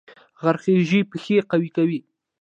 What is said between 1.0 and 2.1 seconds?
پښې قوي کوي